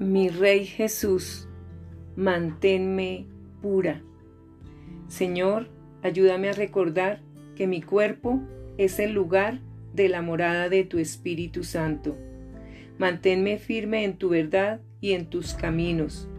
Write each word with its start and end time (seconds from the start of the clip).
Mi 0.00 0.30
Rey 0.30 0.64
Jesús, 0.64 1.46
manténme 2.16 3.26
pura. 3.60 4.00
Señor, 5.08 5.68
ayúdame 6.02 6.48
a 6.48 6.54
recordar 6.54 7.20
que 7.54 7.66
mi 7.66 7.82
cuerpo 7.82 8.40
es 8.78 8.98
el 8.98 9.12
lugar 9.12 9.60
de 9.92 10.08
la 10.08 10.22
morada 10.22 10.70
de 10.70 10.84
tu 10.84 10.96
Espíritu 10.96 11.64
Santo. 11.64 12.16
Manténme 12.96 13.58
firme 13.58 14.04
en 14.04 14.16
tu 14.16 14.30
verdad 14.30 14.80
y 15.02 15.12
en 15.12 15.26
tus 15.26 15.52
caminos. 15.52 16.30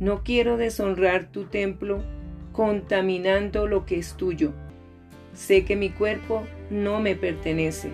No 0.00 0.24
quiero 0.24 0.56
deshonrar 0.56 1.30
tu 1.30 1.44
templo 1.44 2.02
contaminando 2.50 3.68
lo 3.68 3.86
que 3.86 4.00
es 4.00 4.16
tuyo. 4.16 4.52
Sé 5.32 5.64
que 5.64 5.76
mi 5.76 5.90
cuerpo 5.90 6.42
no 6.70 6.98
me 6.98 7.14
pertenece. 7.14 7.90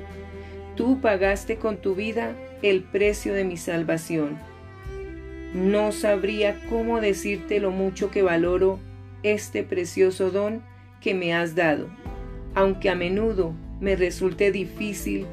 Tú 0.75 1.03
pagaste 1.03 1.57
con 1.57 1.83
tu 1.83 1.95
vida 1.95 2.35
el 2.63 2.83
precio 2.83 3.35
de 3.35 3.45
mi 3.45 3.59
salvación. 3.59 4.56
No 5.55 5.93
sabría 5.93 6.61
cómo 6.69 7.01
decirte 7.01 7.61
lo 7.61 7.71
mucho 7.71 8.11
que 8.11 8.23
valoro 8.23 8.79
este 9.23 9.63
precioso 9.63 10.31
don 10.31 10.63
que 11.01 11.15
me 11.15 11.35
has 11.35 11.55
dado, 11.55 11.89
aunque 12.55 12.91
a 12.91 12.95
menudo 12.95 13.55
me 13.81 13.97
resulte 13.97 14.53
difícil 14.53 15.27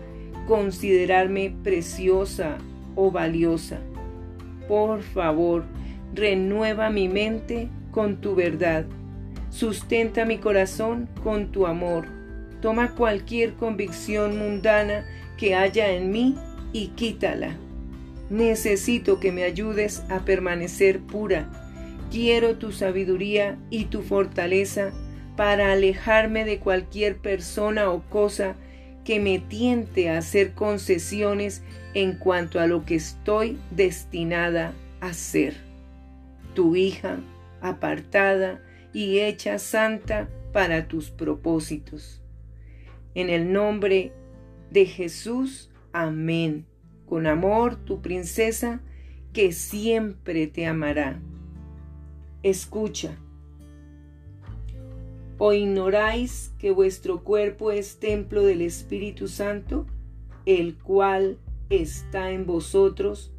considerarme 0.47 1.55
preciosa 1.63 2.57
o 2.95 3.11
valiosa. 3.11 3.79
Por 4.67 5.01
favor, 5.01 5.63
renueva 6.13 6.89
mi 6.89 7.07
mente 7.07 7.69
con 7.91 8.17
tu 8.17 8.35
verdad. 8.35 8.85
Sustenta 9.49 10.25
mi 10.25 10.37
corazón 10.37 11.07
con 11.23 11.51
tu 11.51 11.67
amor. 11.67 12.05
Toma 12.61 12.95
cualquier 12.95 13.53
convicción 13.53 14.37
mundana 14.37 15.05
que 15.37 15.55
haya 15.55 15.91
en 15.91 16.11
mí 16.11 16.35
y 16.71 16.87
quítala. 16.89 17.55
Necesito 18.29 19.19
que 19.19 19.31
me 19.31 19.43
ayudes 19.43 20.03
a 20.09 20.25
permanecer 20.25 20.99
pura. 20.99 21.49
Quiero 22.11 22.57
tu 22.57 22.71
sabiduría 22.71 23.57
y 23.69 23.85
tu 23.85 24.01
fortaleza 24.01 24.91
para 25.35 25.71
alejarme 25.71 26.45
de 26.45 26.59
cualquier 26.59 27.17
persona 27.17 27.89
o 27.89 28.03
cosa 28.09 28.55
que 29.03 29.19
me 29.19 29.39
tiente 29.39 30.09
a 30.09 30.19
hacer 30.19 30.53
concesiones 30.53 31.63
en 31.93 32.13
cuanto 32.13 32.59
a 32.59 32.67
lo 32.67 32.85
que 32.85 32.95
estoy 32.95 33.57
destinada 33.71 34.73
a 35.01 35.13
ser. 35.13 35.55
Tu 36.53 36.75
hija, 36.75 37.19
apartada 37.61 38.61
y 38.93 39.19
hecha 39.19 39.59
santa 39.59 40.29
para 40.53 40.87
tus 40.87 41.09
propósitos. 41.09 42.21
En 43.15 43.29
el 43.29 43.51
nombre 43.51 44.13
de 44.71 44.85
Jesús, 44.85 45.69
amén 45.91 46.65
con 47.05 47.27
amor 47.27 47.75
tu 47.75 48.01
princesa, 48.01 48.81
que 49.33 49.51
siempre 49.51 50.47
te 50.47 50.65
amará. 50.65 51.19
Escucha. 52.43 53.17
¿O 55.37 55.53
ignoráis 55.53 56.53
que 56.59 56.71
vuestro 56.71 57.23
cuerpo 57.23 57.71
es 57.71 57.99
templo 57.99 58.43
del 58.43 58.61
Espíritu 58.61 59.27
Santo, 59.27 59.87
el 60.45 60.77
cual 60.77 61.39
está 61.69 62.31
en 62.31 62.45
vosotros, 62.45 63.33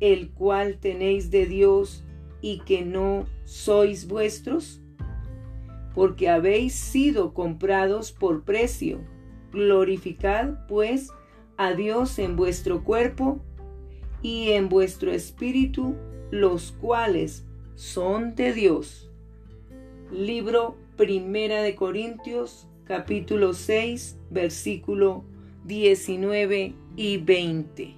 el 0.00 0.30
cual 0.30 0.78
tenéis 0.78 1.30
de 1.30 1.46
Dios 1.46 2.04
y 2.40 2.60
que 2.60 2.84
no 2.84 3.26
sois 3.44 4.06
vuestros? 4.06 4.80
Porque 5.94 6.28
habéis 6.28 6.74
sido 6.74 7.34
comprados 7.34 8.12
por 8.12 8.44
precio. 8.44 9.00
Glorificad, 9.52 10.66
pues, 10.68 11.10
a 11.56 11.74
Dios 11.74 12.18
en 12.18 12.36
vuestro 12.36 12.84
cuerpo 12.84 13.40
y 14.22 14.50
en 14.50 14.68
vuestro 14.68 15.12
espíritu, 15.12 15.94
los 16.30 16.72
cuales 16.72 17.44
son 17.74 18.34
de 18.34 18.52
Dios. 18.52 19.10
Libro 20.10 20.76
Primera 20.96 21.62
de 21.62 21.74
Corintios, 21.74 22.68
capítulo 22.84 23.54
6, 23.54 24.18
versículo 24.30 25.24
19 25.64 26.74
y 26.96 27.16
20. 27.18 27.94